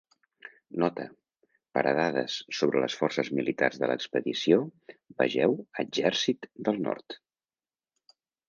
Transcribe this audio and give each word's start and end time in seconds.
Nota: 0.83 1.03
per 1.77 1.83
a 1.89 1.91
dades 1.99 2.37
sobre 2.59 2.81
les 2.85 2.97
forces 3.01 3.29
militars 3.41 3.77
de 3.83 3.91
l'expedició, 3.93 4.59
vegeu 5.23 5.57
Exèrcit 5.85 6.53
del 6.69 6.83
Nord. 6.89 7.21